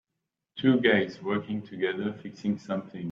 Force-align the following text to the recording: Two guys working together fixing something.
Two 0.57 0.79
guys 0.79 1.21
working 1.21 1.61
together 1.61 2.11
fixing 2.23 2.57
something. 2.57 2.99